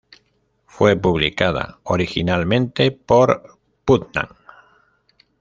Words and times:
Fue 0.65 0.95
publicada 0.95 1.79
originalmente 1.83 2.89
por 2.89 3.59
Putnam. 3.85 4.29